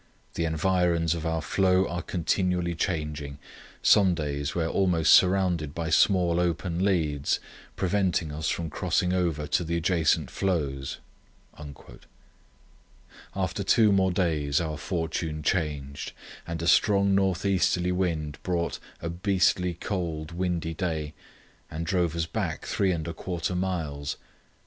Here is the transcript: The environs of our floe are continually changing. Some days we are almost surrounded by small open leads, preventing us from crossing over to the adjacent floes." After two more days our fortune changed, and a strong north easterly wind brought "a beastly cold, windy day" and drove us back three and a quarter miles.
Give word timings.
The 0.33 0.45
environs 0.45 1.13
of 1.13 1.27
our 1.27 1.43
floe 1.43 1.87
are 1.87 2.01
continually 2.01 2.73
changing. 2.73 3.37
Some 3.83 4.15
days 4.15 4.55
we 4.55 4.63
are 4.63 4.67
almost 4.67 5.13
surrounded 5.13 5.75
by 5.75 5.91
small 5.91 6.39
open 6.39 6.83
leads, 6.83 7.39
preventing 7.75 8.31
us 8.31 8.49
from 8.49 8.71
crossing 8.71 9.13
over 9.13 9.45
to 9.45 9.63
the 9.63 9.77
adjacent 9.77 10.31
floes." 10.31 10.97
After 13.35 13.63
two 13.63 13.91
more 13.91 14.11
days 14.11 14.59
our 14.59 14.79
fortune 14.79 15.43
changed, 15.43 16.13
and 16.47 16.63
a 16.63 16.67
strong 16.67 17.13
north 17.13 17.45
easterly 17.45 17.91
wind 17.91 18.39
brought 18.41 18.79
"a 19.03 19.09
beastly 19.11 19.75
cold, 19.75 20.31
windy 20.31 20.73
day" 20.73 21.13
and 21.69 21.85
drove 21.85 22.15
us 22.15 22.25
back 22.25 22.65
three 22.65 22.91
and 22.91 23.07
a 23.07 23.13
quarter 23.13 23.53
miles. 23.53 24.17